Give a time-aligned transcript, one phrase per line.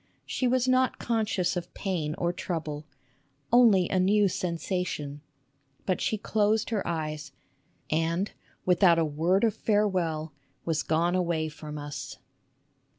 [0.25, 2.85] She was not conscious of pain or trouble,"
[3.53, 5.19] only a new sen sation,"
[5.85, 7.31] but she closed her eyes,
[7.91, 8.31] and
[8.65, 10.33] without a word of farewell,
[10.65, 12.17] was gone away from us.